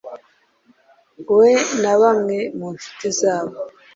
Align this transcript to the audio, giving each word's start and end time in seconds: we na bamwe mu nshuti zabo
we 1.37 1.49
na 1.81 1.93
bamwe 2.01 2.37
mu 2.57 2.67
nshuti 2.75 3.07
zabo 3.19 3.55